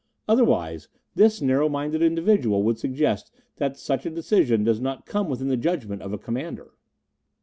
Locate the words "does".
4.63-4.81